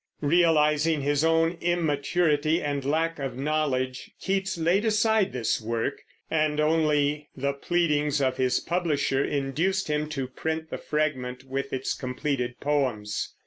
Realizing 0.23 1.01
his 1.01 1.23
own 1.23 1.59
immaturity 1.61 2.59
and 2.59 2.83
lack 2.83 3.19
of 3.19 3.37
knowledge, 3.37 4.09
Keats 4.19 4.57
laid 4.57 4.83
aside 4.83 5.31
this 5.31 5.61
work, 5.61 6.01
and 6.27 6.59
only 6.59 7.29
the 7.37 7.53
pleadings 7.53 8.19
of 8.19 8.37
his 8.37 8.59
publisher 8.59 9.23
induced 9.23 9.89
him 9.89 10.09
to 10.09 10.25
print 10.25 10.71
the 10.71 10.79
fragment 10.79 11.43
with 11.43 11.69
his 11.69 11.93
completed 11.93 12.59
poems. 12.59 13.35